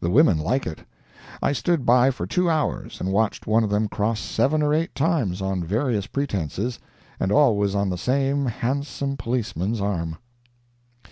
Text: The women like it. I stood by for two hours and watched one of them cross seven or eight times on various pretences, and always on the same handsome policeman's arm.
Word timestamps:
The 0.00 0.10
women 0.10 0.36
like 0.36 0.66
it. 0.66 0.80
I 1.40 1.52
stood 1.52 1.86
by 1.86 2.10
for 2.10 2.26
two 2.26 2.50
hours 2.50 2.98
and 3.00 3.12
watched 3.12 3.46
one 3.46 3.62
of 3.62 3.70
them 3.70 3.86
cross 3.86 4.18
seven 4.18 4.62
or 4.62 4.74
eight 4.74 4.96
times 4.96 5.40
on 5.40 5.62
various 5.62 6.08
pretences, 6.08 6.80
and 7.20 7.30
always 7.30 7.76
on 7.76 7.88
the 7.88 7.96
same 7.96 8.46
handsome 8.46 9.16
policeman's 9.16 9.80
arm. 9.80 10.16